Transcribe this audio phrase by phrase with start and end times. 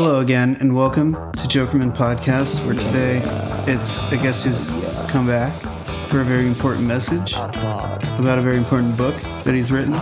[0.00, 3.20] Hello again, and welcome to Jokerman Podcast, where today
[3.66, 4.68] it's a guest who's
[5.10, 5.60] come back
[6.08, 9.94] for a very important message about a very important book that he's written.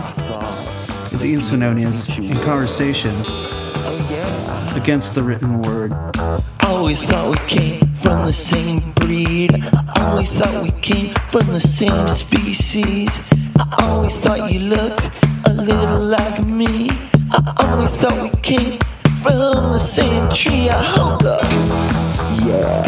[1.11, 3.15] It's Ian Svenonius in conversation
[4.79, 5.93] against the written word.
[6.63, 9.49] Always thought we came from the same breed.
[9.95, 13.19] I always thought we came from the same species.
[13.57, 15.09] I always thought you looked
[15.47, 16.91] a little like me.
[17.33, 18.77] I always thought we came
[19.27, 20.69] from the same tree.
[20.69, 21.43] I hold up.
[22.47, 22.83] Yeah.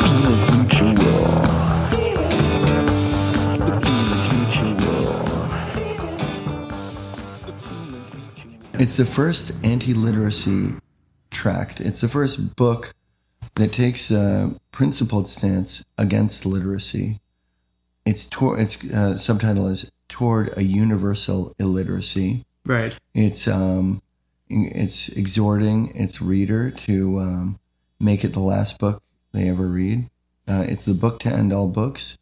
[0.00, 1.22] Feelings mutual.
[1.90, 2.56] Feelings
[4.34, 5.18] mutual.
[8.80, 10.74] It's the first anti-literacy
[11.30, 11.80] tract.
[11.80, 12.92] It's the first book
[13.54, 17.20] that takes a principled stance against literacy.
[18.04, 22.96] Its tor- its uh, subtitle is "Toward a Universal Illiteracy." Right.
[23.14, 24.02] It's um,
[24.48, 27.58] it's exhorting its reader to um,
[28.00, 30.08] make it the last book they ever read.
[30.48, 32.18] Uh, it's the book to end all books,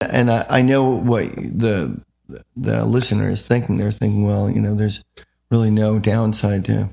[0.00, 2.00] and I, I know what the
[2.56, 3.76] the listener is thinking.
[3.76, 5.04] They're thinking, well, you know, there's
[5.50, 6.90] really no downside to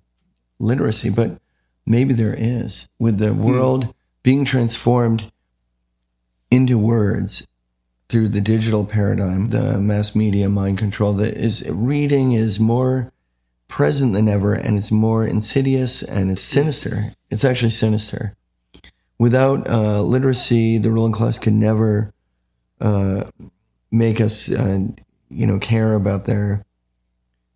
[0.59, 1.39] literacy, but
[1.86, 2.88] maybe there is.
[3.00, 5.31] With the world being transformed
[6.52, 7.47] into words
[8.09, 13.11] through the digital paradigm, the mass media mind control, that is reading is more
[13.67, 17.05] present than ever and it's more insidious and it's sinister.
[17.30, 18.35] It's actually sinister.
[19.17, 22.13] Without uh, literacy, the ruling class could never
[22.81, 23.23] uh,
[23.91, 24.80] make us, uh,
[25.30, 26.66] you know, care about their,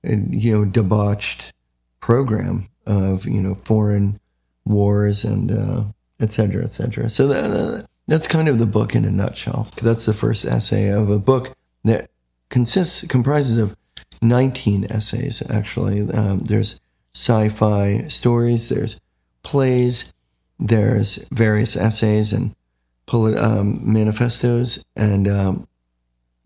[0.07, 1.53] uh, you know, debauched
[1.99, 4.19] program of, you know, foreign
[4.65, 5.83] wars and uh,
[6.19, 7.09] et cetera, et cetera.
[7.09, 9.67] So that, that's kind of the book in a nutshell.
[9.81, 12.09] That's the first essay of a book that
[12.49, 13.75] consists comprises of
[14.21, 15.43] 19 essays.
[15.49, 16.79] Actually, um, there's
[17.13, 18.99] sci-fi stories, there's
[19.43, 20.13] plays,
[20.59, 22.55] there's various essays and
[23.05, 25.67] polit- um, manifestos, and um,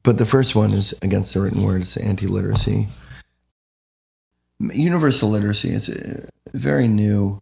[0.03, 1.81] but the first one is against the written word.
[1.81, 2.87] It's anti-literacy.
[4.59, 7.41] Universal literacy is a very new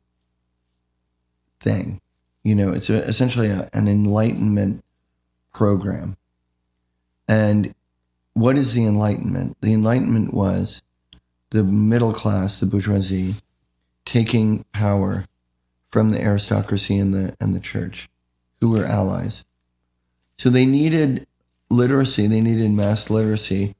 [1.59, 2.00] thing.
[2.44, 4.84] You know, it's a, essentially a, an enlightenment
[5.53, 6.18] program.
[7.28, 7.74] And
[8.34, 9.58] what is the Enlightenment?
[9.62, 10.81] The Enlightenment was
[11.50, 13.36] the middle class, the bourgeoisie,
[14.06, 15.25] taking power
[15.92, 18.09] from the aristocracy and the and the church,
[18.59, 19.44] who were allies.
[20.38, 21.28] So they needed
[21.70, 23.75] literacy, they needed mass literacy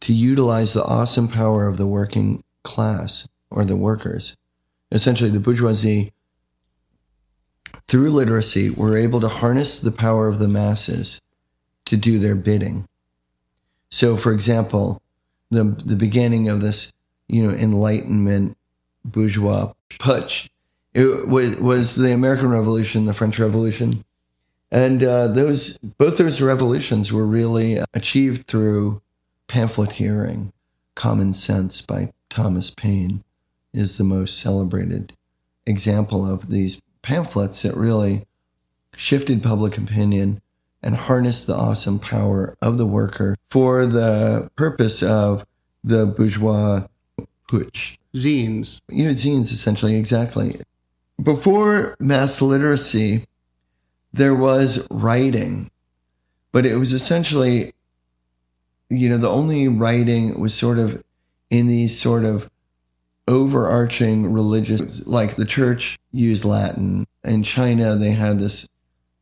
[0.00, 4.36] to utilize the awesome power of the working class or the workers.
[4.90, 6.12] Essentially, the bourgeoisie,
[7.88, 11.20] through literacy, were able to harness the power of the masses
[11.86, 12.86] to do their bidding.
[13.96, 15.00] So, for example,
[15.50, 16.92] the the beginning of this,
[17.28, 18.58] you know, Enlightenment
[19.06, 20.50] bourgeois putsch,
[20.92, 24.04] it was was the American Revolution, the French Revolution,
[24.70, 29.00] and uh, those both those revolutions were really achieved through
[29.48, 30.52] pamphleteering.
[30.94, 33.24] Common Sense by Thomas Paine
[33.72, 35.14] is the most celebrated
[35.64, 38.26] example of these pamphlets that really
[38.94, 40.42] shifted public opinion
[40.82, 45.46] and harnessed the awesome power of the worker for the purpose of
[45.82, 46.86] the bourgeois
[47.48, 47.96] putsch.
[48.14, 48.82] Zines.
[48.90, 50.60] You know, zines essentially, exactly.
[51.22, 53.24] Before mass literacy,
[54.12, 55.70] there was writing,
[56.52, 57.72] but it was essentially,
[58.90, 61.02] you know, the only writing was sort of
[61.48, 62.50] in these sort of
[63.26, 67.06] overarching religious, like the church used Latin.
[67.24, 68.68] In China, they had this,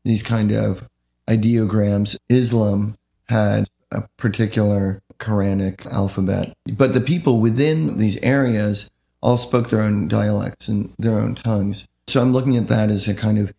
[0.02, 0.88] these kind of
[1.28, 2.18] ideograms.
[2.28, 2.96] Islam
[3.28, 8.90] had a particular Quranic alphabet, but the people within these areas
[9.22, 11.86] all spoke their own dialects and their own tongues.
[12.06, 13.52] So I'm looking at that as a kind of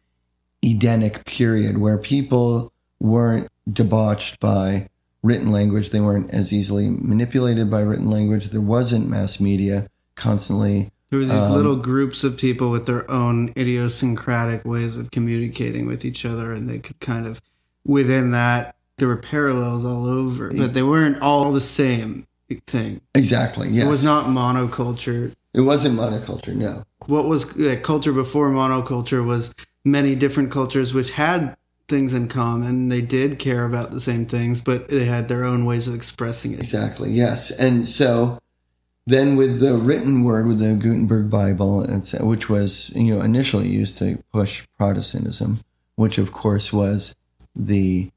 [0.64, 4.90] Edenic period where people weren't debauched by
[5.24, 5.90] written language.
[5.90, 8.52] They weren't as easily manipulated by written language.
[8.52, 10.92] There wasn't mass media constantly.
[11.10, 15.88] There was these Um, little groups of people with their own idiosyncratic ways of communicating
[15.88, 17.42] with each other, and they could kind of,
[17.86, 22.28] within that, there were parallels all over, but they weren't all the same
[22.68, 23.02] thing.
[23.14, 23.70] Exactly.
[23.70, 23.86] Yes.
[23.86, 25.34] It was not monoculture.
[25.54, 26.56] It wasn't monoculture.
[26.56, 26.84] No.
[27.06, 29.54] What was uh, culture before monoculture was
[29.84, 31.56] many different cultures which had
[31.88, 32.90] things in common.
[32.90, 36.54] They did care about the same things, but they had their own ways of expressing
[36.54, 36.60] it.
[36.60, 37.12] Exactly.
[37.12, 37.52] Yes.
[37.52, 38.40] And so
[39.06, 41.86] then with the written word, with the Gutenberg Bible,
[42.22, 45.60] which was you know initially used to push Protestantism,
[45.96, 47.16] which of course was
[47.56, 48.10] the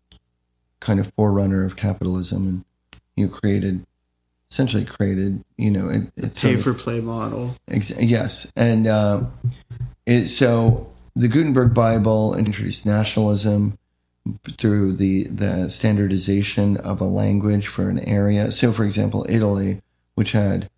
[0.81, 2.65] kind of forerunner of capitalism, and
[3.17, 3.85] you know, created
[4.51, 5.45] essentially created.
[5.57, 7.55] You know, it, it's Pay of- for play model.
[7.69, 9.23] Ex- yes, and uh,
[10.07, 13.79] it, so the Gutenberg Bible introduced nationalism
[14.57, 18.53] through the the standardization of a language for an area.
[18.53, 19.81] So, for example, Italy,
[20.15, 20.71] which had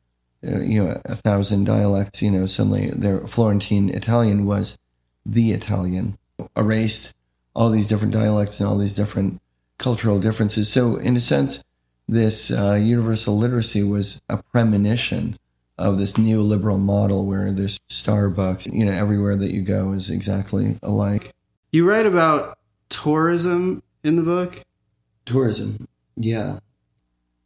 [0.47, 4.79] uh, you know a thousand dialects, you know, suddenly their Florentine Italian was
[5.27, 6.17] the Italian,
[6.57, 7.15] erased
[7.55, 9.41] all these different dialects and all these different
[9.81, 10.71] cultural differences.
[10.71, 11.65] So, in a sense,
[12.07, 15.37] this uh, universal literacy was a premonition
[15.79, 20.79] of this neoliberal model where there's Starbucks, you know, everywhere that you go is exactly
[20.83, 21.33] alike.
[21.73, 24.63] You write about tourism in the book.
[25.25, 26.59] Tourism, yeah.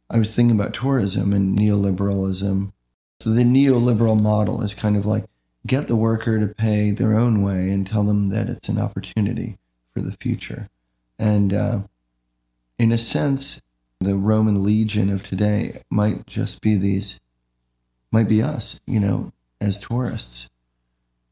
[0.09, 2.73] I was thinking about tourism and neoliberalism.
[3.21, 5.25] So the neoliberal model is kind of like
[5.65, 9.57] get the worker to pay their own way and tell them that it's an opportunity
[9.93, 10.69] for the future.
[11.17, 11.79] And uh,
[12.77, 13.61] in a sense,
[13.99, 17.19] the Roman legion of today might just be these,
[18.11, 19.31] might be us, you know,
[19.61, 20.49] as tourists,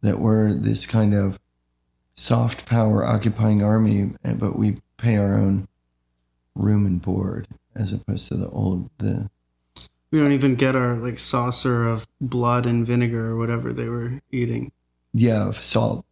[0.01, 1.39] that we're this kind of
[2.15, 5.67] soft power occupying army, but we pay our own
[6.55, 9.29] room and board as opposed to the old the
[10.11, 14.21] We don't even get our like saucer of blood and vinegar or whatever they were
[14.31, 14.71] eating.
[15.13, 16.05] yeah of salt.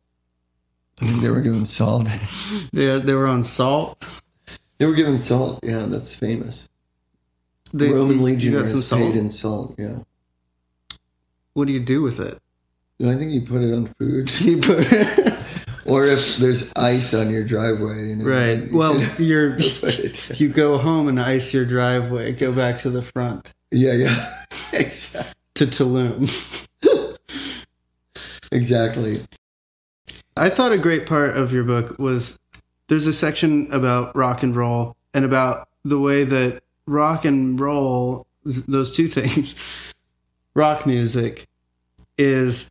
[1.01, 2.07] I think they were given salt.
[2.74, 4.04] They they were on salt.
[4.81, 5.60] They were given salt.
[5.62, 6.68] Yeah, that's famous.
[7.72, 9.16] They, Roman you legionaries paid salt.
[9.16, 9.75] in salt.
[9.78, 10.00] Yeah,
[11.54, 12.39] What do you do with it?
[13.00, 14.80] I think you put it on food, You put
[15.86, 18.07] or if there's ice on your driveway.
[18.07, 18.72] You know, right.
[18.72, 19.60] you Well, you're
[20.33, 22.31] you go home and ice your driveway.
[22.31, 24.33] Go back to the front yeah, yeah,
[24.74, 25.31] exactly.
[25.54, 26.68] to Tulum.
[28.51, 29.22] Exactly.
[30.36, 32.39] I thought a great part of your book was
[32.91, 38.27] there's a section about rock and roll and about the way that rock and roll,
[38.43, 39.55] those two things,
[40.55, 41.47] rock music,
[42.17, 42.69] is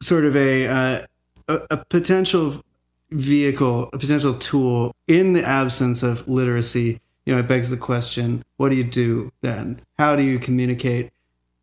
[0.00, 1.06] sort of a uh,
[1.48, 2.62] a, a potential
[3.10, 7.00] vehicle, a potential tool in the absence of literacy.
[7.24, 9.80] You know, it begs the question: What do you do then?
[9.98, 11.10] How do you communicate?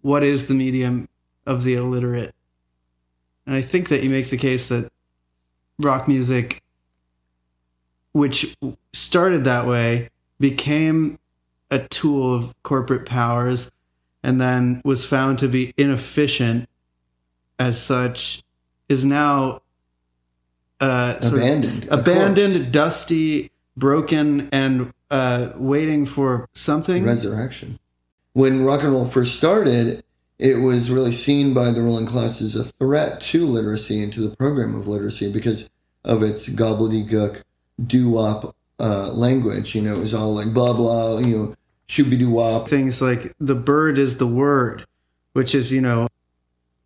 [0.01, 1.07] What is the medium
[1.47, 2.35] of the illiterate?
[3.47, 4.91] And I think that you make the case that
[5.79, 6.62] rock music,
[8.13, 8.55] which
[8.93, 11.19] started that way, became
[11.69, 13.71] a tool of corporate powers
[14.23, 16.69] and then was found to be inefficient
[17.59, 18.43] as such,
[18.87, 19.61] is now
[20.79, 21.87] uh, Abandoned.
[21.89, 27.03] Abandoned, dusty, broken, and uh, waiting for something.
[27.03, 27.79] resurrection.
[28.33, 30.03] When rock and roll first started,
[30.39, 34.27] it was really seen by the ruling class as a threat to literacy and to
[34.27, 35.69] the program of literacy because
[36.03, 37.43] of its gobbledygook
[37.85, 39.75] doo wop uh, language.
[39.75, 41.55] You know, it was all like blah blah, you know,
[41.87, 42.67] shooby doo wop.
[42.67, 44.85] things like the bird is the word,
[45.33, 46.07] which is, you know,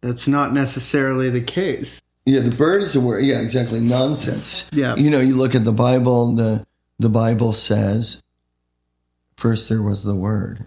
[0.01, 2.01] that's not necessarily the case.
[2.25, 3.23] Yeah, the bird is the word.
[3.23, 3.79] Yeah, exactly.
[3.79, 4.69] Nonsense.
[4.73, 4.95] Yeah.
[4.95, 6.35] You know, you look at the Bible.
[6.35, 6.65] the
[6.99, 8.21] The Bible says,
[9.37, 10.65] first there was the Word,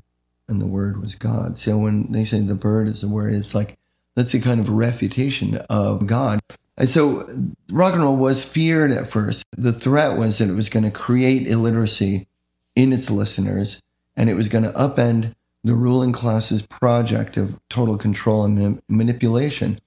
[0.49, 1.59] and the Word was God.
[1.59, 3.77] So when they say the bird is the word, it's like
[4.21, 6.41] that's a kind of refutation of God.
[6.77, 7.27] And so
[7.71, 9.45] rock and roll was feared at first.
[9.57, 12.27] The threat was that it was going to create illiteracy
[12.77, 13.83] in its listeners,
[14.17, 15.35] and it was going to upend
[15.65, 19.79] the ruling class's project of total control and ma- manipulation.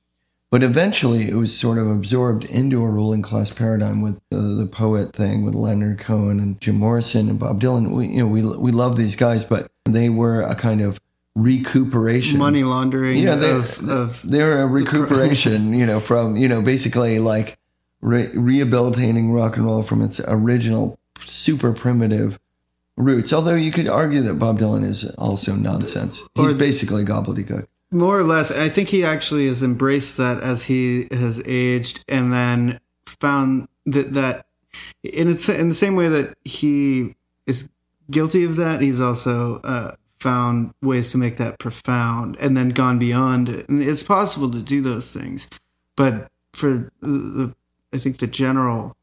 [0.49, 4.67] But eventually, it was sort of absorbed into a ruling class paradigm with the, the
[4.67, 7.91] poet thing with Leonard Cohen and Jim Morrison and Bob Dylan.
[7.91, 10.99] We, you know, we we love these guys, but they were a kind of
[11.35, 12.37] recuperation.
[12.39, 15.73] Money laundering Yeah, they, of, of they're a recuperation.
[15.73, 17.57] you know, from you know basically like
[18.01, 22.39] re- rehabilitating rock and roll from its original super primitive
[22.97, 23.33] roots.
[23.33, 26.27] Although you could argue that Bob Dylan is also nonsense.
[26.35, 27.65] He's Or- basically gobbledygook.
[27.91, 28.51] more or less.
[28.51, 34.13] I think he actually has embraced that as he has aged and then found that
[34.13, 34.45] that
[35.03, 37.69] in it's in the same way that he is
[38.09, 39.91] guilty of that, he's also uh,
[40.23, 43.67] found ways to make that profound and then gone beyond it.
[43.67, 45.49] And it's possible to do those things,
[45.97, 46.69] but for
[47.01, 47.55] the, the
[47.93, 48.95] I think the general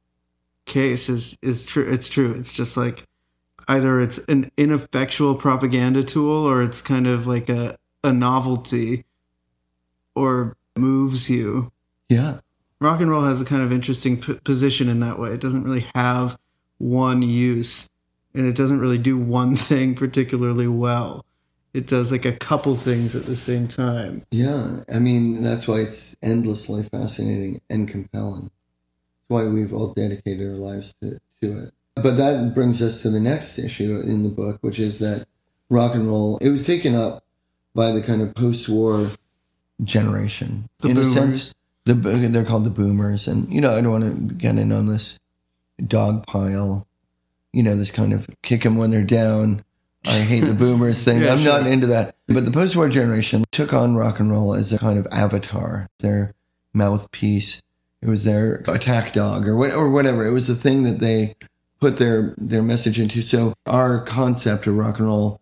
[0.64, 1.86] case is is true.
[1.86, 2.32] It's true.
[2.32, 3.06] It's just like
[3.68, 9.04] either it's an ineffectual propaganda tool or it's kind of like a a novelty
[10.14, 11.70] or moves you.
[12.08, 12.40] Yeah.
[12.80, 15.30] Rock and roll has a kind of interesting p- position in that way.
[15.30, 16.38] It doesn't really have
[16.78, 17.89] one use
[18.34, 21.24] and it doesn't really do one thing particularly well.
[21.72, 24.26] It does like a couple things at the same time.
[24.30, 28.50] Yeah, I mean that's why it's endlessly fascinating and compelling.
[28.50, 31.70] That's why we've all dedicated our lives to, to it.
[31.94, 35.26] But that brings us to the next issue in the book, which is that
[35.68, 37.22] rock and roll it was taken up
[37.74, 39.08] by the kind of post-war
[39.84, 40.68] generation.
[40.80, 41.08] The in boomers.
[41.08, 44.56] a sense, the they're called the boomers, and you know I don't want to get
[44.56, 45.20] in on this
[45.86, 46.86] dog pile.
[47.52, 49.64] You know this kind of kick them when they're down.
[50.06, 51.20] I hate the boomers thing.
[51.20, 51.58] Yeah, I'm sure.
[51.58, 52.14] not into that.
[52.26, 56.34] But the post-war generation took on rock and roll as a kind of avatar, their
[56.72, 57.62] mouthpiece.
[58.02, 60.24] It was their attack dog, or what, or whatever.
[60.24, 61.34] It was the thing that they
[61.80, 63.22] put their their message into.
[63.22, 65.40] So our concept of rock and roll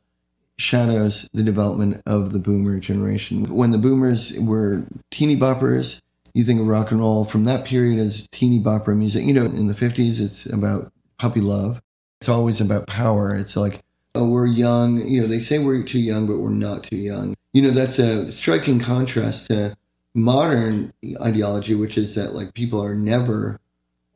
[0.56, 3.44] shadows the development of the boomer generation.
[3.44, 6.02] When the boomers were teeny boppers,
[6.34, 9.24] you think of rock and roll from that period as teeny bopper music.
[9.24, 11.80] You know, in the 50s, it's about puppy love.
[12.20, 13.34] It's always about power.
[13.34, 13.82] It's like,
[14.14, 14.98] oh, we're young.
[15.06, 17.34] You know, they say we're too young, but we're not too young.
[17.52, 19.76] You know, that's a striking contrast to
[20.14, 23.60] modern ideology, which is that like people are never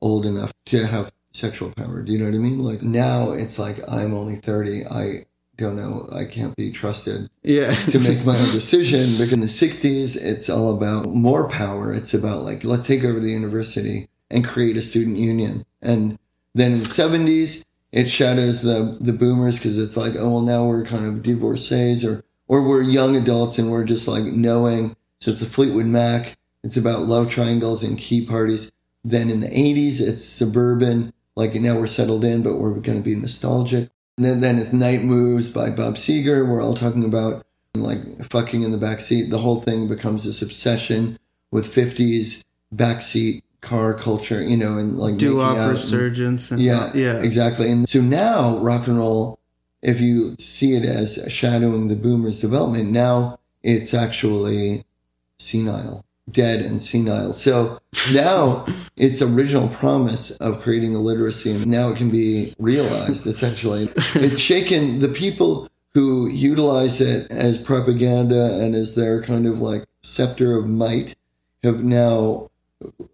[0.00, 2.02] old enough to have sexual power.
[2.02, 2.58] Do you know what I mean?
[2.62, 4.86] Like now it's like I'm only 30.
[4.86, 6.08] I don't know.
[6.12, 7.72] I can't be trusted Yeah.
[7.74, 9.06] to make my own decision.
[9.16, 11.92] But in the 60s, it's all about more power.
[11.92, 15.64] It's about like, let's take over the university and create a student union.
[15.80, 16.18] And
[16.54, 20.66] then in the 70s, it shadows the, the boomers because it's like, oh, well, now
[20.66, 24.96] we're kind of divorcees or, or we're young adults and we're just like knowing.
[25.20, 26.36] So it's a Fleetwood Mac.
[26.64, 28.72] It's about love triangles and key parties.
[29.04, 31.12] Then in the 80s, it's suburban.
[31.36, 33.90] Like now we're settled in, but we're going to be nostalgic.
[34.16, 36.48] And then, then it's Night Moves by Bob Seger.
[36.48, 37.44] We're all talking about
[37.74, 39.30] like fucking in the back seat.
[39.30, 41.18] The whole thing becomes this obsession
[41.50, 42.42] with 50s
[42.74, 45.78] backseat car culture, you know, and like Do out opera and-
[46.52, 47.22] and yeah, yeah.
[47.22, 47.70] exactly.
[47.70, 49.38] And so now rock and roll,
[49.82, 54.84] if you see it as shadowing the boomers' development, now it's actually
[55.38, 57.32] senile, dead and senile.
[57.32, 57.80] So
[58.12, 58.66] now
[58.96, 63.88] its original promise of creating a literacy, and now it can be realized essentially.
[64.14, 69.84] It's shaken the people who utilize it as propaganda and as their kind of like
[70.02, 71.14] scepter of might
[71.62, 72.48] have now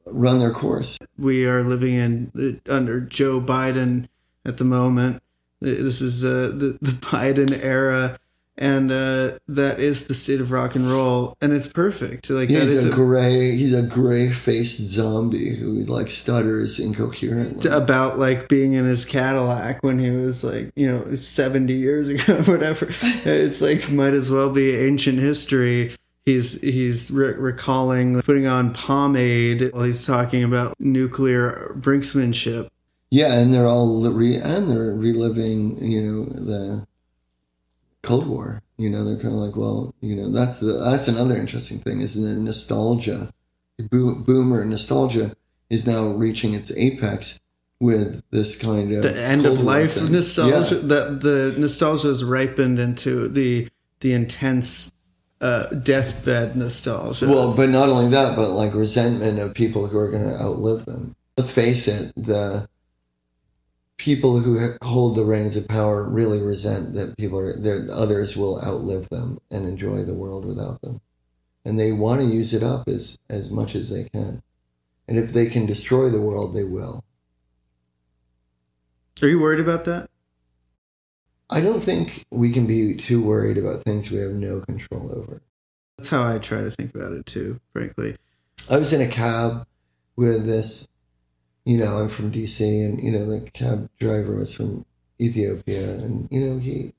[0.06, 0.98] run their course.
[1.18, 4.08] we are living in under Joe Biden
[4.44, 5.22] at the moment.
[5.60, 8.16] This is uh, the the Biden era,
[8.56, 12.30] and uh, that is the state of rock and roll, and it's perfect.
[12.30, 16.78] Like that He's is a a- gray, he's a gray faced zombie who like stutters
[16.78, 17.68] incoherently.
[17.70, 22.36] about like being in his Cadillac when he was like you know seventy years ago,
[22.44, 22.86] whatever.
[23.24, 25.94] It's like might as well be ancient history.
[26.28, 32.68] He's he's re- recalling putting on pomade while he's talking about nuclear brinksmanship.
[33.10, 36.86] Yeah, and they're all re- and they're reliving, you know, the
[38.02, 38.60] Cold War.
[38.76, 42.02] You know, they're kind of like, well, you know, that's the, that's another interesting thing,
[42.02, 42.38] isn't it?
[42.38, 43.32] Nostalgia,
[43.90, 45.34] Bo- boomer nostalgia
[45.70, 47.40] is now reaching its apex
[47.80, 50.80] with this kind of the end of life nostalgia Yeah.
[50.88, 53.68] that the nostalgia has ripened into the
[54.00, 54.90] the intense
[55.40, 57.26] uh, deathbed nostalgia.
[57.26, 60.84] Well, but not only that, but like resentment of people who are going to outlive
[60.84, 61.14] them.
[61.36, 62.68] Let's face it, the
[63.96, 68.62] people who hold the reins of power really resent that people are that others will
[68.64, 71.00] outlive them and enjoy the world without them,
[71.64, 74.42] and they want to use it up as as much as they can.
[75.06, 77.02] And if they can destroy the world, they will.
[79.22, 80.10] are you worried about that?
[81.50, 85.40] I don't think we can be too worried about things we have no control over.
[85.96, 87.58] That's how I try to think about it too.
[87.72, 88.16] Frankly,
[88.70, 89.66] I was in a cab
[90.16, 90.88] with this,
[91.64, 94.84] you know, I'm from DC, and you know, the cab driver was from
[95.20, 96.92] Ethiopia, and you know, he,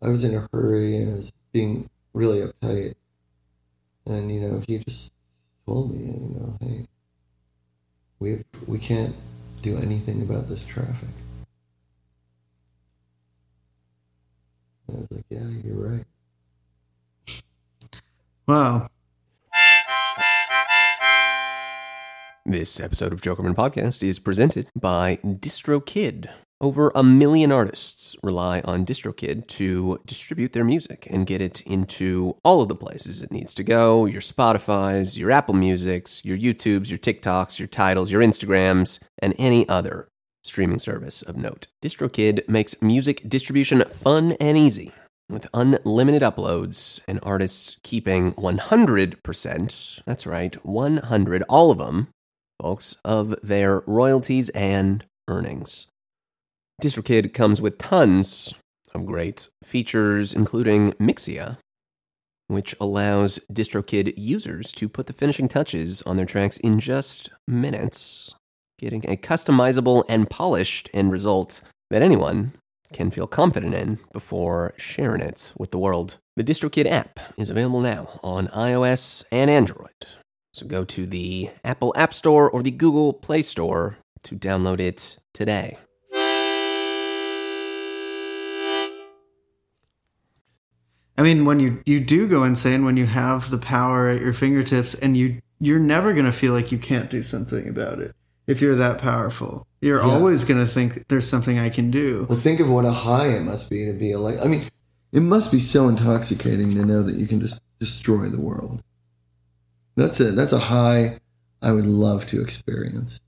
[0.00, 2.94] I was in a hurry and I was being really uptight,
[4.06, 5.12] and you know, he just
[5.66, 6.86] told me, you know, hey,
[8.20, 9.16] we we can't
[9.62, 11.08] do anything about this traffic.
[14.94, 16.04] I was like, yeah, you're right.
[18.46, 18.88] wow.
[22.46, 26.28] This episode of Jokerman Podcast is presented by DistroKid.
[26.60, 32.36] Over a million artists rely on DistroKid to distribute their music and get it into
[32.44, 36.90] all of the places it needs to go your Spotify's, your Apple Music's, your YouTube's,
[36.90, 40.08] your TikToks, your Tidals, your Instagrams, and any other
[40.44, 41.66] streaming service of note.
[41.82, 44.92] DistroKid makes music distribution fun and easy
[45.28, 52.08] with unlimited uploads and artists keeping 100%, that's right, 100, all of them,
[52.60, 55.86] folks, of their royalties and earnings.
[56.82, 58.54] DistroKid comes with tons
[58.94, 61.58] of great features, including Mixea,
[62.48, 68.34] which allows DistroKid users to put the finishing touches on their tracks in just minutes,
[68.78, 72.52] getting a customizable and polished end result that anyone
[72.92, 76.18] can feel confident in before sharing it with the world.
[76.36, 80.06] The DistroKid app is available now on iOS and Android.
[80.52, 85.18] So go to the Apple App Store or the Google Play Store to download it
[85.32, 85.78] today.
[91.16, 94.32] I mean, when you you do go insane, when you have the power at your
[94.32, 98.14] fingertips, and you you're never gonna feel like you can't do something about it
[98.46, 99.66] if you're that powerful.
[99.80, 100.10] You're Yeah.
[100.12, 102.26] always gonna think there's something I can do.
[102.28, 104.36] Well, think of what a high it must be to be like.
[104.44, 104.64] I mean,
[105.12, 108.82] it must be so intoxicating to know that you can just destroy the world.
[109.96, 111.20] That's a that's a high
[111.62, 113.20] I would love to experience.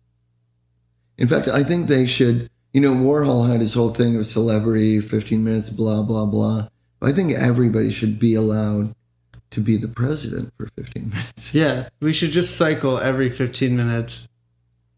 [1.18, 2.50] In fact, I think they should.
[2.72, 6.68] You know, Warhol had his whole thing of celebrity, fifteen minutes, blah blah blah.
[7.02, 8.94] I think everybody should be allowed
[9.52, 11.54] to be the president for fifteen minutes.
[11.54, 14.28] Yeah, we should just cycle every 15 minutes.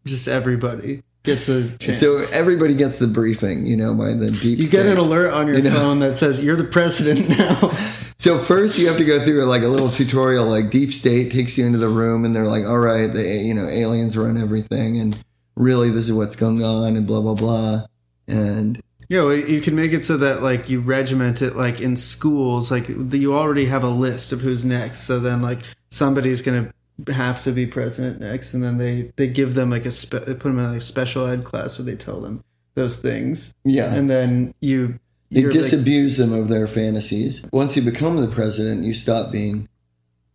[0.09, 1.99] Just everybody gets a chance.
[1.99, 4.35] So everybody gets the briefing, you know, by the deep.
[4.39, 4.57] State.
[4.57, 4.77] You state.
[4.83, 5.71] get an alert on your You know?
[5.71, 7.71] phone that says you're the president now.
[8.17, 11.57] So first you have to go through like a little tutorial, like Deep State takes
[11.57, 14.99] you into the room and they're like, all right, the you know aliens run everything,
[14.99, 15.17] and
[15.55, 17.85] really this is what's going on, and blah blah blah,
[18.27, 21.95] and you know, you can make it so that like you regiment it like in
[21.95, 24.99] schools, like you already have a list of who's next.
[25.03, 26.73] So then like somebody's gonna
[27.07, 30.33] have to be president next, and then they they give them like a spe- they
[30.33, 32.43] put them in like a special ed class where they tell them
[32.75, 34.99] those things, yeah, and then you
[35.31, 37.45] they you're, like- disabuse them of their fantasies.
[37.51, 39.67] Once you become the president, you stop being,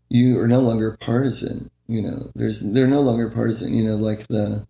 [0.09, 1.71] you are no longer partisan.
[1.87, 3.75] You know, there's they're no longer partisan.
[3.75, 4.67] You know, like the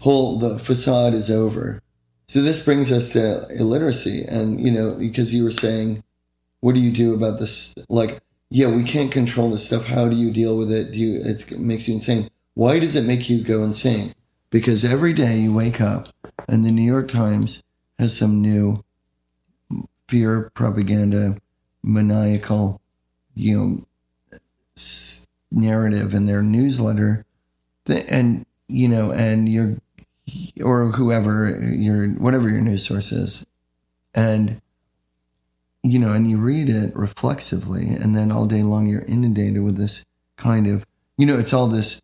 [0.00, 1.82] whole the facade is over.
[2.26, 6.02] So this brings us to illiteracy, and you know, because you were saying,
[6.60, 7.74] what do you do about this?
[7.88, 9.86] Like, yeah, we can't control this stuff.
[9.86, 10.92] How do you deal with it?
[10.92, 11.20] Do you?
[11.22, 12.30] It makes you insane.
[12.54, 14.14] Why does it make you go insane?
[14.50, 16.08] Because every day you wake up,
[16.48, 17.62] and the New York Times
[17.98, 18.82] has some new
[20.08, 21.36] fear propaganda,
[21.82, 22.80] maniacal,
[23.34, 24.34] you know,
[25.50, 27.26] narrative in their newsletter,
[27.86, 29.76] and you know, and you're
[30.62, 33.46] or whoever your whatever your news source is,
[34.14, 34.62] and
[35.82, 39.76] you know, and you read it reflexively, and then all day long you're inundated with
[39.76, 40.04] this
[40.36, 40.84] kind of,
[41.16, 42.00] you know, it's all this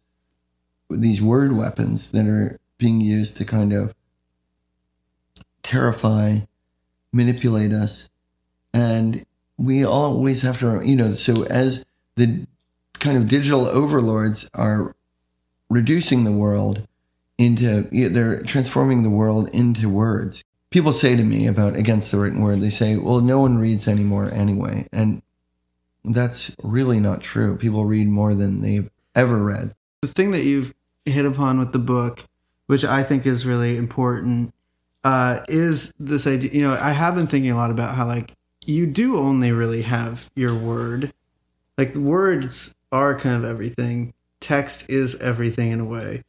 [0.90, 3.94] these word weapons that are being used to kind of
[5.62, 6.40] terrify,
[7.12, 8.08] manipulate us,
[8.72, 9.24] and
[9.56, 11.84] we always have to, you know, so as
[12.16, 12.46] the
[12.94, 14.94] kind of digital overlords are
[15.68, 16.86] reducing the world
[17.36, 22.42] into they're transforming the world into words people say to me about against the written
[22.42, 25.22] word they say well no one reads anymore anyway and
[26.04, 30.74] that's really not true people read more than they've ever read the thing that you've
[31.04, 32.24] hit upon with the book,
[32.66, 34.54] which I think is really important,
[35.02, 36.50] uh, is this idea.
[36.50, 38.32] You know, I have been thinking a lot about how like
[38.64, 41.12] you do only really have your word.
[41.76, 44.14] Like words are kind of everything.
[44.40, 46.22] Text is everything in a way.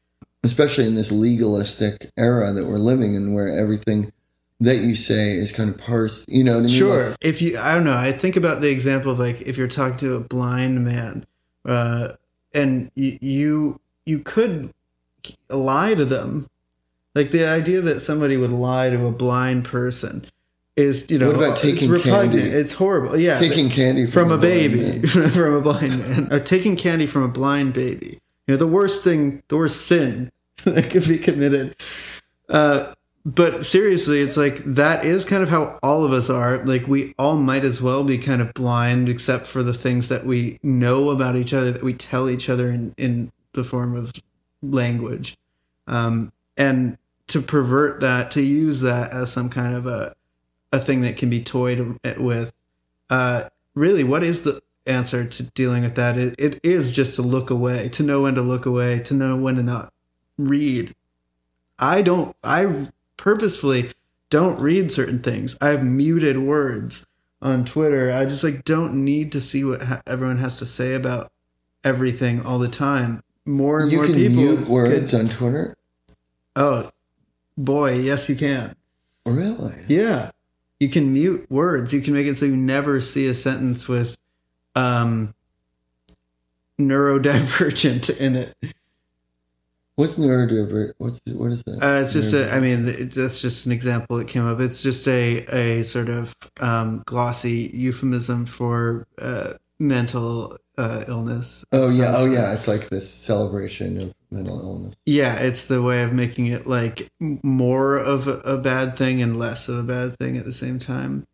[0.43, 4.11] especially in this legalistic era that we're living in where everything
[4.61, 7.09] that you say is kind of parsed you know what i mean Sure.
[7.09, 7.93] Like, if you, I don't know.
[7.95, 11.25] I think about the example of like if you're talking to a blind man,
[11.65, 12.13] uh,
[12.53, 14.73] and you, you you could
[15.49, 16.47] lie to them,
[17.15, 20.25] like the idea that somebody would lie to a blind person
[20.77, 22.33] is you know What about it's taking repugnant.
[22.33, 22.49] candy?
[22.49, 23.17] It's horrible.
[23.17, 24.41] Yeah, taking candy from, a blind
[24.73, 28.19] baby, from a blind man, or taking candy from a blind baby.
[28.47, 30.31] You know, the worst thing, the worst sin
[30.63, 31.75] that could be committed.
[32.47, 32.93] Uh,
[33.25, 36.63] but seriously, it's like that is kind of how all of us are.
[36.63, 40.25] Like we all might as well be kind of blind, except for the things that
[40.25, 44.13] we know about each other that we tell each other in in the form of
[44.61, 45.35] language,
[45.87, 50.13] um, and to pervert that, to use that as some kind of a
[50.71, 52.53] a thing that can be toyed with.
[53.09, 56.15] Uh, really, what is the answer to dealing with that?
[56.15, 59.35] It, it is just to look away, to know when to look away, to know
[59.35, 59.91] when to not
[60.37, 60.95] read.
[61.79, 62.35] I don't.
[62.43, 63.91] I purposefully
[64.29, 65.57] don't read certain things.
[65.61, 67.05] I've muted words
[67.41, 68.11] on Twitter.
[68.11, 71.31] I just like don't need to see what ha- everyone has to say about
[71.83, 73.21] everything all the time.
[73.45, 75.75] More and you more can people mute words could- on twitter
[76.55, 76.89] oh,
[77.57, 78.75] boy, yes, you can.
[79.25, 80.31] really Yeah.
[80.79, 81.93] You can mute words.
[81.93, 84.17] You can make it so you never see a sentence with
[84.75, 85.33] um
[86.79, 88.55] neurodivergent in it.
[89.95, 91.83] What's neurodivergent what's what is that?
[91.83, 94.59] Uh, it's just a, I mean, it- that's just an example that came up.
[94.59, 101.63] It's just a, a sort of um, glossy euphemism for uh, mental uh, illness.
[101.71, 102.13] oh yeah.
[102.17, 102.53] Oh yeah.
[102.53, 104.95] It's like this celebration of mental illness.
[105.05, 109.37] Yeah, it's the way of making it like more of a, a bad thing and
[109.39, 111.25] less of a bad thing at the same time.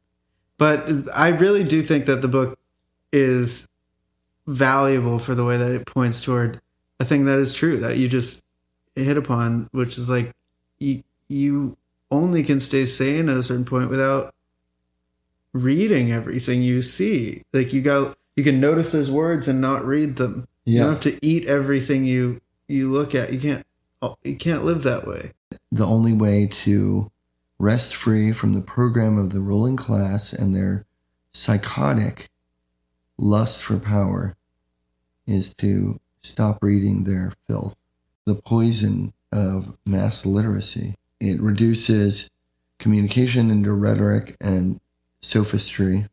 [0.60, 2.60] But I really do think that the book
[3.12, 3.68] is
[4.48, 6.62] valuable for the way that it points toward
[7.00, 8.41] a thing that is true that you just
[8.96, 10.34] hit upon, which is like
[10.80, 11.78] you, you
[12.10, 14.34] only can stay sane at a certain point without
[15.54, 17.44] reading everything you see.
[17.54, 20.48] Like you got you can notice those words and not read them.
[20.66, 23.34] You don't have to eat everything you you look at.
[23.34, 23.66] You can't
[24.02, 25.32] oh, you can't live that way.
[25.72, 27.12] the only way to
[27.60, 30.86] rest free from the program of the ruling class and their
[31.34, 32.30] psychotic
[33.18, 34.36] lust for power
[35.28, 37.76] is to stop reading their filth.
[38.26, 40.96] The poison of mass literacy.
[41.20, 42.30] It reduces
[42.80, 44.80] communication into rhetoric and
[45.22, 46.08] sophistry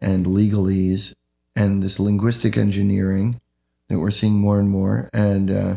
[0.00, 1.14] and legalese
[1.56, 3.40] and this linguistic engineering
[3.88, 5.08] that we're seeing more and more.
[5.12, 5.76] And, uh,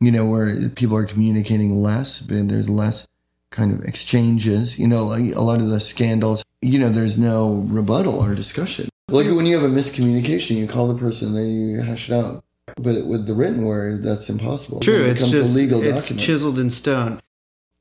[0.00, 3.06] you know, where people are communicating less, but there's less
[3.50, 4.78] kind of exchanges.
[4.78, 8.88] You know, like a lot of the scandals, you know, there's no rebuttal or discussion.
[9.08, 12.44] Like when you have a miscommunication, you call the person, then you hash it out.
[12.76, 14.80] But with the written word, that's impossible.
[14.80, 16.26] True, It it's just a legal it's document.
[16.26, 17.20] chiseled in stone.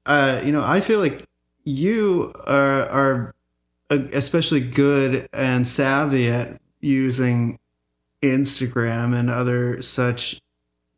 [0.06, 1.26] Uh, you know, I feel like
[1.66, 3.36] you are are
[3.90, 7.60] especially good and savvy at using
[8.22, 10.42] Instagram and other such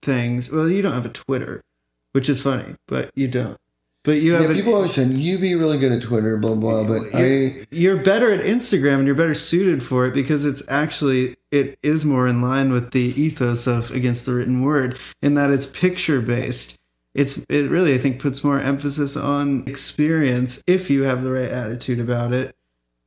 [0.02, 0.52] things.
[0.52, 1.64] Well, you don't have a Twitter,
[2.12, 3.58] which is funny, but you don't.
[4.04, 6.84] But you have yeah, people always said you be really good at Twitter, blah blah.
[6.84, 10.64] But I, you're, you're better at Instagram and you're better suited for it because it's
[10.70, 15.36] actually it is more in line with the ethos of against the written word in
[15.36, 16.78] that it's picture based.
[17.14, 21.50] It's it really I think puts more emphasis on experience if you have the right
[21.50, 22.56] attitude about it.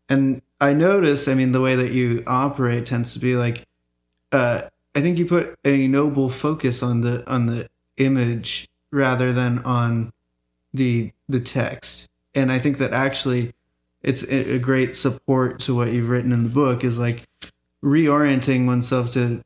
[0.08, 3.64] And I notice, I mean, the way that you operate tends to be like,
[4.32, 4.62] uh,
[4.96, 10.12] I think you put a noble focus on the on the image rather than on
[10.74, 12.08] the the text.
[12.34, 13.52] And I think that actually
[14.02, 17.26] it's a great support to what you've written in the book is like
[17.82, 19.42] reorienting oneself to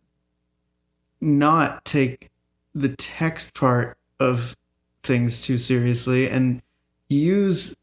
[1.21, 2.31] not take
[2.75, 4.57] the text part of
[5.03, 6.61] things too seriously and
[7.09, 7.77] use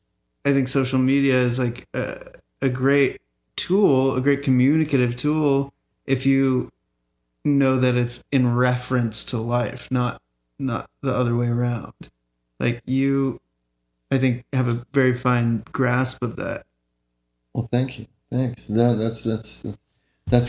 [0.46, 2.16] I think social media is like a,
[2.62, 3.22] a great
[3.56, 5.72] tool, a great communicative tool
[6.06, 6.72] if you
[7.46, 10.22] know that it's in reference to life, not
[10.58, 11.94] not the other way around.
[12.60, 13.40] Like you
[14.12, 16.66] I think have a very fine grasp of that.
[17.54, 18.70] well, thank you, thanks.
[18.70, 19.78] No, that's that's that's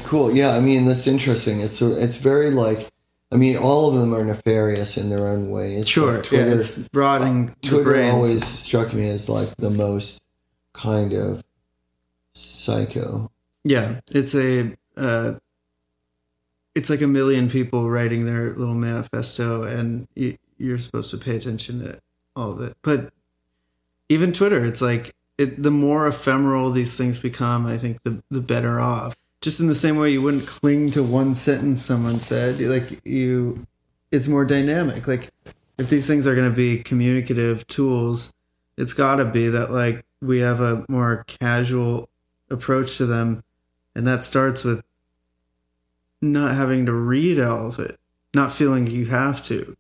[0.00, 0.30] cool.
[0.32, 1.61] Yeah, I mean that's interesting.
[1.61, 2.90] It's it's very like,
[3.30, 5.88] I mean, all of them are nefarious in their own ways.
[5.88, 10.22] Sure, Like yeah, it's broadening the Twitter always struck me as like the most
[10.72, 11.42] kind of
[12.35, 13.30] psycho.
[13.64, 15.35] Yeah, it's a uh,
[16.74, 21.37] it's like a million people writing their little manifesto, and you, you're supposed to pay
[21.37, 22.00] attention to
[22.37, 22.76] all of it.
[22.82, 23.12] But
[24.08, 28.40] even Twitter, it's like it, the more ephemeral these things become, I think the the
[28.40, 29.16] better off.
[29.42, 32.61] Just in the same way, you wouldn't cling to one sentence someone said.
[32.61, 33.66] Like you,
[34.11, 35.07] it's more dynamic.
[35.07, 35.31] Like
[35.78, 38.33] if these things are going to be communicative tools,
[38.78, 42.09] it's got to be that like we have a more casual
[42.50, 43.42] approach to them
[43.94, 44.85] and that starts with
[46.20, 47.98] not having to read all of it
[48.35, 49.76] not feeling you have to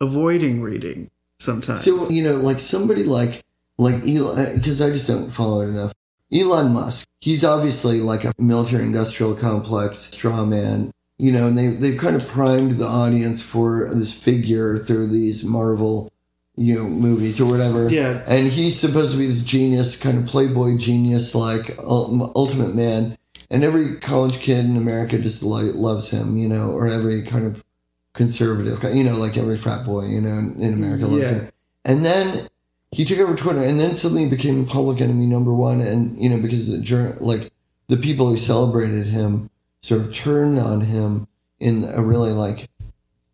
[0.00, 3.44] avoiding reading sometimes So you know, like somebody like
[3.78, 5.92] like Elon, because I just don't follow it enough.
[6.34, 10.90] Elon Musk, he's obviously like a military-industrial complex straw man.
[11.16, 15.44] You know, and they they've kind of primed the audience for this figure through these
[15.44, 16.12] Marvel,
[16.56, 17.88] you know, movies or whatever.
[17.88, 18.24] Yeah.
[18.26, 23.16] And he's supposed to be this genius, kind of playboy genius, like ultimate man.
[23.48, 27.46] And every college kid in America just like loves him, you know, or every kind
[27.46, 27.64] of
[28.12, 31.38] conservative, you know, like every frat boy, you know, in America loves Yeah.
[31.38, 31.50] him.
[31.84, 32.48] And then
[32.94, 35.80] he took over Twitter, and then suddenly became a public enemy number one.
[35.80, 37.50] And you know, because the like
[37.88, 39.50] the people who celebrated him
[39.82, 41.26] sort of turned on him
[41.60, 42.70] in a really like,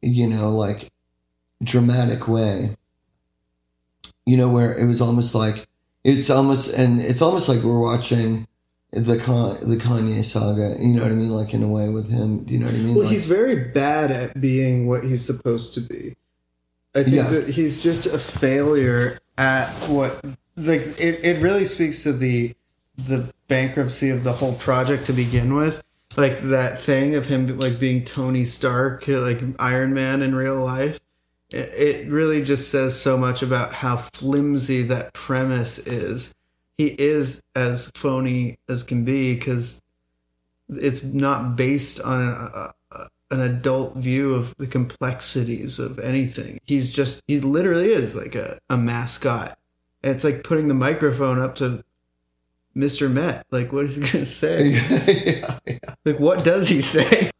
[0.02, 0.90] you know, like
[1.62, 2.76] dramatic way.
[4.26, 5.66] You know, where it was almost like
[6.04, 8.46] it's almost and it's almost like we're watching
[8.92, 10.74] the Con- the Kanye saga.
[10.80, 11.30] You know what I mean?
[11.30, 12.44] Like in a way with him.
[12.44, 12.94] Do you know what I mean?
[12.94, 16.16] well Like- he's very bad at being what he's supposed to be
[16.96, 17.28] i think Yeah.
[17.30, 20.24] that he's just a failure at what
[20.56, 22.54] like it, it really speaks to the
[22.96, 25.82] the bankruptcy of the whole project to begin with.
[26.16, 31.00] Like that thing of him like being tony stark like iron man in real life
[31.50, 36.34] it, it really just says so much about how flimsy that premise is.
[36.78, 39.82] He is as phony as can be because
[40.68, 42.72] it's not based on a,
[43.30, 46.60] an adult view of the complexities of anything.
[46.64, 49.58] He's just he literally is like a, a mascot.
[50.02, 51.84] It's like putting the microphone up to
[52.76, 53.10] Mr.
[53.10, 53.46] Met.
[53.50, 54.68] Like, what is he gonna say?
[55.40, 55.58] yeah,
[56.04, 57.30] Like, what does he say?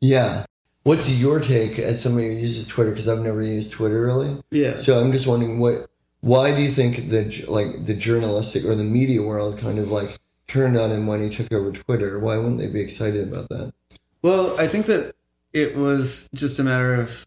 [0.00, 0.44] yeah.
[0.82, 2.90] What's your take as somebody who uses Twitter?
[2.90, 4.42] Because I've never used Twitter really.
[4.50, 4.76] Yeah.
[4.76, 8.82] So I'm just wondering what, why do you think that like the journalistic or the
[8.84, 12.18] media world kind of like turned on him when he took over Twitter?
[12.18, 13.74] Why wouldn't they be excited about that?
[14.22, 15.14] Well, I think that
[15.52, 17.26] it was just a matter of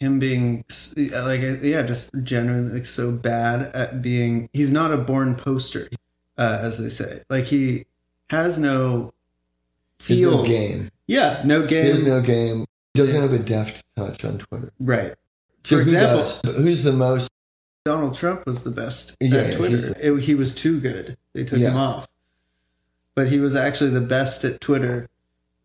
[0.00, 0.64] him being
[0.96, 4.48] like, yeah, just genuinely like, so bad at being.
[4.52, 5.88] He's not a born poster,
[6.38, 7.22] uh, as they say.
[7.28, 7.84] Like he
[8.30, 9.12] has no
[9.98, 10.38] feel.
[10.38, 10.90] no game.
[11.06, 11.84] Yeah, no game.
[11.84, 12.64] There's no game.
[12.94, 14.72] Doesn't have a deft touch on Twitter.
[14.80, 15.14] right.
[15.64, 16.40] So For example, does?
[16.56, 17.30] Who's the most?
[17.84, 19.94] Donald Trump was the best Yeah, at Twitter.
[20.02, 21.16] It- he was too good.
[21.34, 22.06] They took him off.
[23.14, 25.08] But he was actually the best at Twitter.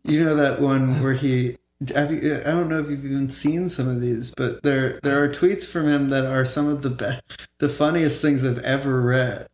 [0.04, 1.56] You know that one where he
[1.94, 5.22] have you, I don't know if you've even seen some of these, but there there
[5.22, 9.00] are tweets from him that are some of the best, the funniest things I've ever
[9.00, 9.46] read.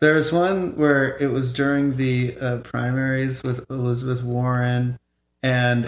[0.00, 4.98] There was one where it was during the uh, primaries with Elizabeth Warren,
[5.42, 5.86] and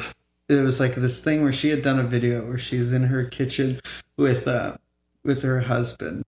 [0.49, 3.25] it was like this thing where she had done a video where she's in her
[3.25, 3.81] kitchen
[4.17, 4.77] with uh,
[5.25, 6.25] with her husband.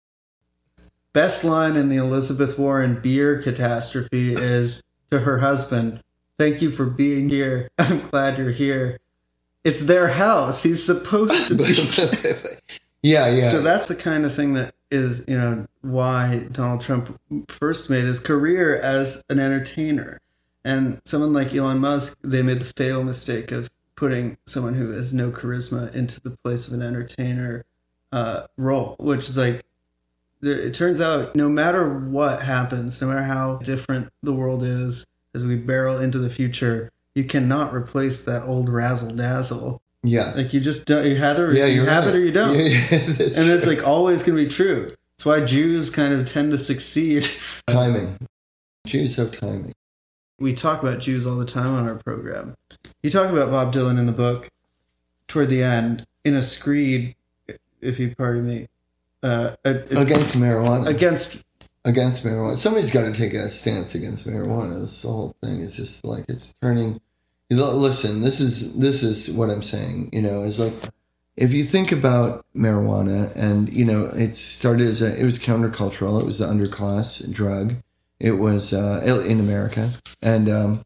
[1.13, 6.02] Best line in the Elizabeth Warren beer catastrophe is to her husband,
[6.38, 7.69] Thank you for being here.
[7.80, 9.00] I'm glad you're here.
[9.67, 10.63] It's their house.
[10.63, 11.63] He's supposed to be.
[13.03, 13.51] yeah, yeah.
[13.51, 18.06] So that's the kind of thing that is, you know, why Donald Trump first made
[18.06, 20.21] his career as an entertainer.
[20.63, 25.13] And someone like Elon Musk, they made the fatal mistake of putting someone who has
[25.13, 27.65] no charisma into the place of an entertainer
[28.13, 29.63] uh, role, which is like,
[30.41, 35.43] it turns out no matter what happens, no matter how different the world is as
[35.43, 39.82] we barrel into the future, you cannot replace that old razzle dazzle.
[40.03, 40.34] yeah.
[40.36, 42.13] Like you just don't, you have it, or Yeah, you have right.
[42.13, 44.88] it or you don't Yeah, yeah, and it's like always going to be true.
[45.17, 47.27] That's why Jews kind of tend to succeed.
[47.67, 48.17] timing.
[48.86, 49.73] Jews have timing.
[50.39, 52.53] We talk about Jews all the time on our program.
[53.01, 54.47] You talk about Bob Dylan in the book
[55.27, 57.15] toward the end in a screed,
[57.82, 58.67] if you pardon me,
[59.23, 60.86] uh, Against marijuana.
[60.86, 61.43] against
[61.84, 62.56] against marijuana.
[62.58, 64.80] Somebody's got to take a stance against marijuana.
[64.82, 67.01] This whole thing is just like it's turning.
[67.49, 70.10] Listen, this is this is what I'm saying.
[70.12, 70.73] You know, is like
[71.38, 76.19] if you think about marijuana, and you know, it started as a it was countercultural.
[76.19, 77.75] It was the underclass drug.
[78.19, 80.86] It was uh, in America, and um,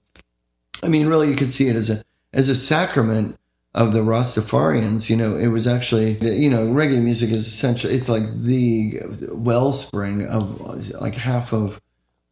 [0.84, 3.38] I mean, really, you could see it as a as a sacrament
[3.74, 5.10] of the Rastafarians.
[5.10, 9.00] You know, it was actually you know reggae music is essentially it's like the
[9.32, 10.60] wellspring of
[11.00, 11.82] like half of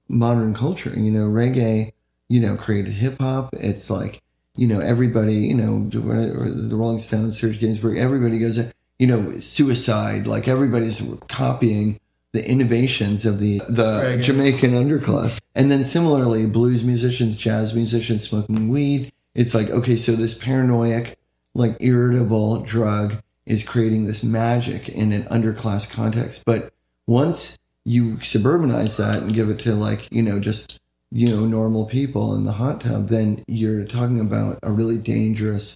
[0.08, 0.94] modern culture.
[0.98, 1.94] You know, reggae.
[2.30, 3.50] You know, created hip hop.
[3.54, 4.22] It's like
[4.56, 5.36] you know everybody.
[5.36, 7.98] You know, the Rolling Stones, Serge Gainsbourg.
[7.98, 8.60] Everybody goes.
[8.98, 10.28] You know, suicide.
[10.28, 12.00] Like everybody's copying
[12.32, 14.20] the innovations of the the.
[14.22, 15.40] Jamaican underclass.
[15.56, 19.12] And then similarly, blues musicians, jazz musicians smoking weed.
[19.36, 21.16] It's like, okay, so this paranoid,
[21.54, 26.44] like irritable drug is creating this magic in an underclass context.
[26.46, 26.74] But
[27.08, 30.80] once you suburbanize that and give it to like, you know, just,
[31.12, 35.76] you know, normal people in the hot tub, then you're talking about a really dangerous,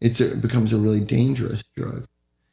[0.00, 2.06] it's a, it becomes a really dangerous drug.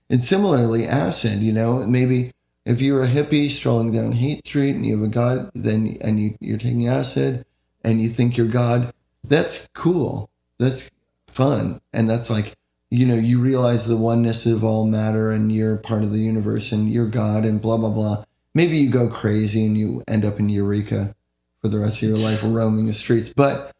[0.09, 2.31] And similarly, acid, you know, maybe
[2.65, 6.19] if you're a hippie strolling down Haight Street and you have a god, then and
[6.19, 7.45] you, you're taking acid
[7.83, 10.29] and you think you're God, that's cool.
[10.57, 10.89] That's
[11.27, 11.81] fun.
[11.91, 12.55] And that's like,
[12.89, 16.71] you know, you realize the oneness of all matter and you're part of the universe
[16.71, 18.23] and you're God and blah, blah, blah.
[18.53, 21.15] Maybe you go crazy and you end up in Eureka
[21.63, 23.33] for the rest of your life roaming the streets.
[23.33, 23.71] But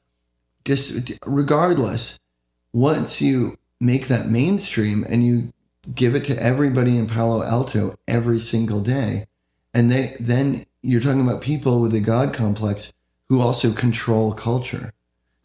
[0.64, 2.18] just regardless,
[2.72, 5.52] once you make that mainstream and you
[5.94, 9.26] give it to everybody in Palo Alto every single day.
[9.74, 12.94] And they then you're talking about people with a God complex
[13.28, 14.94] who also control culture.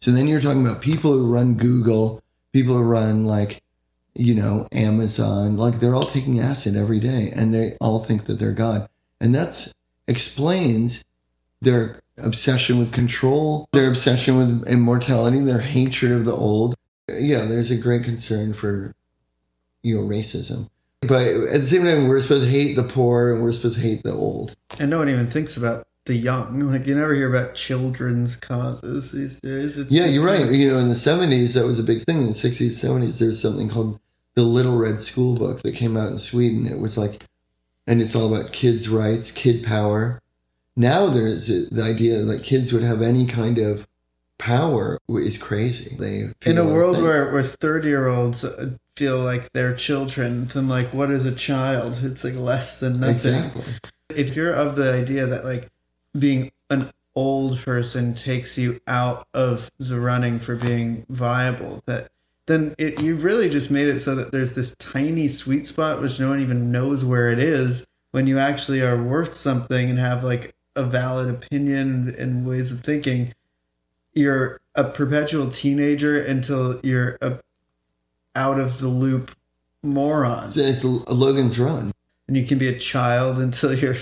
[0.01, 2.21] So then you're talking about people who run Google,
[2.53, 3.61] people who run like,
[4.15, 8.39] you know, Amazon, like they're all taking acid every day and they all think that
[8.39, 8.87] they're God.
[9.19, 9.73] And that's
[10.07, 11.03] explains
[11.61, 16.75] their obsession with control, their obsession with immortality, their hatred of the old.
[17.07, 18.93] Yeah, there's a great concern for
[19.81, 20.69] you know racism
[21.01, 23.81] but at the same time we're supposed to hate the poor and we're supposed to
[23.81, 26.59] hate the old and no one even thinks about the young.
[26.61, 29.77] Like you never hear about children's causes these days.
[29.77, 32.27] It's yeah you're right you know in the 70s that was a big thing in
[32.27, 33.99] the 60s 70s there's something called
[34.35, 37.25] the little red school book that came out in sweden it was like
[37.85, 40.21] and it's all about kids rights kid power
[40.79, 43.87] now there's the idea that kids would have any kind of
[44.39, 49.19] power is crazy they in a world they- where where thirty year olds uh, feel
[49.19, 51.99] like they're children, then like what is a child?
[52.03, 53.13] It's like less than nothing.
[53.15, 53.63] exactly
[54.13, 55.69] If you're of the idea that like
[56.17, 62.07] being an old person takes you out of the running for being viable that
[62.45, 66.19] then it, you've really just made it so that there's this tiny sweet spot which
[66.19, 70.23] no one even knows where it is when you actually are worth something and have
[70.23, 73.33] like a valid opinion and ways of thinking.
[74.13, 77.39] You're a perpetual teenager until you're a
[78.35, 79.35] out of the loop
[79.83, 80.45] moron.
[80.45, 81.91] It's, it's a Logan's Run,
[82.27, 83.97] and you can be a child until you're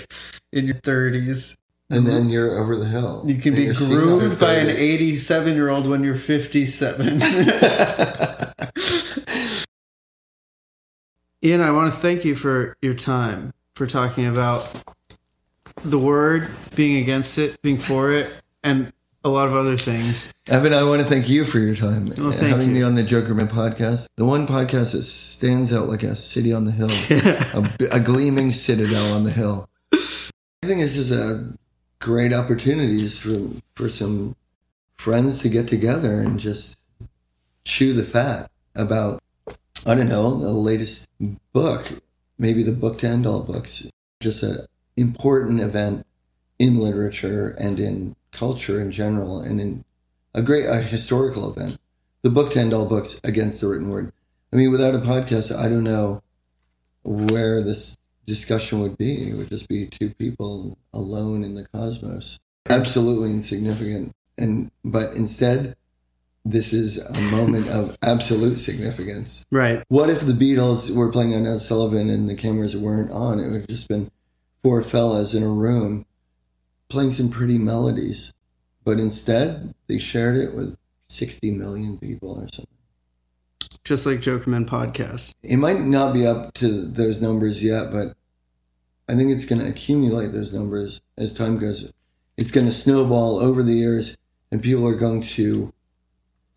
[0.52, 1.56] in your 30s
[1.90, 2.30] and then mm-hmm.
[2.30, 3.24] you're over the hill.
[3.26, 7.22] you can be you're seeing other groomed by an 87 year old when you're 57
[11.44, 14.68] Ian, I want to thank you for your time, for talking about
[15.84, 18.92] the word, being against it, being for it, and
[19.24, 20.32] a lot of other things.
[20.46, 22.74] Evan, I want to thank you for your time Well, having you.
[22.74, 24.08] me on the Jokerman podcast.
[24.16, 26.90] The one podcast that stands out like a city on the hill,
[27.92, 29.68] a gleaming citadel on the hill.
[29.92, 31.52] I think it's just a
[31.98, 33.36] great opportunities for
[33.74, 34.36] for some
[34.96, 36.76] friends to get together and just
[37.64, 39.20] chew the fat about
[39.86, 41.08] I don't know the latest
[41.52, 42.00] book,
[42.38, 43.88] maybe the book to end all books.
[44.20, 44.66] Just an
[44.98, 46.06] important event
[46.58, 49.84] in literature and in culture in general, and in
[50.34, 51.78] a great a historical event.
[52.22, 54.12] The book to end all books against the written word.
[54.52, 56.22] I mean, without a podcast, I don't know
[57.04, 59.30] where this discussion would be.
[59.30, 64.12] It would just be two people alone in the cosmos, absolutely insignificant.
[64.36, 65.76] And but instead,
[66.44, 69.44] this is a moment of absolute significance.
[69.50, 69.82] Right.
[69.88, 73.38] What if the Beatles were playing on Ed Sullivan and the cameras weren't on?
[73.40, 74.10] It would have just been
[74.68, 76.04] four fellas in a room
[76.90, 78.34] playing some pretty melodies.
[78.84, 80.76] But instead, they shared it with
[81.06, 82.66] 60 million people or something.
[83.82, 85.32] Just like Jokerman podcast.
[85.42, 88.14] It might not be up to those numbers yet, but
[89.08, 91.90] I think it's going to accumulate those numbers as time goes.
[92.36, 94.18] It's going to snowball over the years,
[94.52, 95.72] and people are going to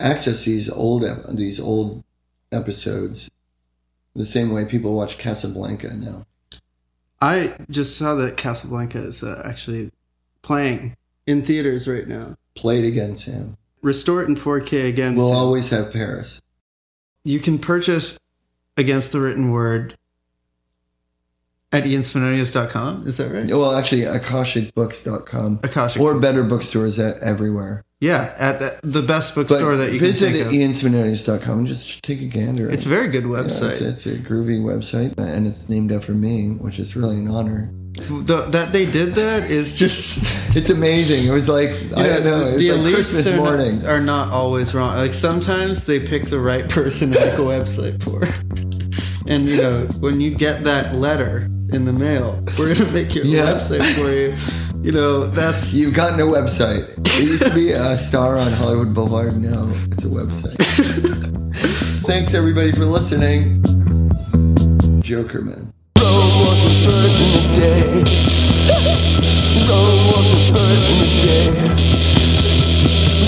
[0.01, 2.03] access these old these old
[2.51, 3.31] episodes
[4.17, 6.25] the same way people watch Casablanca now.
[7.21, 9.91] I just saw that Casablanca is uh, actually
[10.41, 10.95] playing
[11.27, 12.35] in theaters right now.
[12.55, 13.57] Play it again, Sam.
[13.81, 15.15] Restore it in 4K again.
[15.15, 16.41] We'll always have Paris.
[17.23, 18.17] you can purchase
[18.77, 19.97] Against the Written Word
[21.73, 23.05] at iansvenonius.com.
[23.05, 23.47] Is that right?
[23.47, 26.01] Well, actually, akashicbooks.com Akashic.
[26.01, 27.83] or better bookstores everywhere.
[28.01, 30.51] Yeah, at the, the best But bookstore that you can visit think of.
[30.51, 32.67] iansvenonius.com and just take a gander.
[32.67, 33.79] It's a very good Yeah, website.
[33.79, 37.69] it's, it's a groovy website, and it's named after me, which is really an honor.
[38.09, 40.55] The, that they did that is just.
[40.55, 41.27] It's amazing.
[41.27, 42.47] It was like I don't know.
[42.47, 43.75] It was the like Christmas are morning.
[43.83, 44.95] Not, are not always wrong.
[44.97, 48.27] Like sometimes they pick the right person to make a website for.
[49.29, 53.23] And you know, when you get that letter in the mail, we're gonna make your
[53.23, 53.53] Yeah.
[53.53, 54.33] website for you.
[54.81, 56.97] You know, that's you've gotten a website.
[57.19, 59.39] It used to be a star on Hollywood Boulevard.
[59.39, 60.57] Now it's a website.
[62.07, 63.43] Thanks everybody for listening.
[65.03, 65.71] Joker man.
[65.99, 68.03] Rome was a bird in the day.
[69.69, 71.45] Rome was a bird in the day.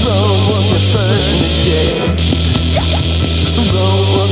[0.02, 2.02] Rome was a bird in the day.
[3.78, 4.23] Rome